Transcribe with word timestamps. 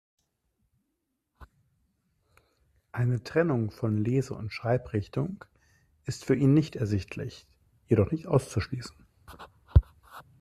Eine 2.91 3.21
Trennung 3.23 3.69
von 3.69 4.03
Lese- 4.03 4.33
und 4.33 4.51
Schreibrichtung 4.51 5.45
ist 6.05 6.25
für 6.25 6.33
ihn 6.33 6.55
nicht 6.55 6.75
ersichtlich, 6.75 7.45
jedoch 7.85 8.09
nicht 8.09 8.25
auszuschließen. 8.25 8.95